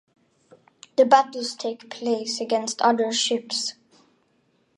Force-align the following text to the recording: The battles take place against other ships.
The 0.95 1.05
battles 1.05 1.53
take 1.53 1.91
place 1.91 2.41
against 2.41 2.81
other 2.81 3.11
ships. 3.13 3.73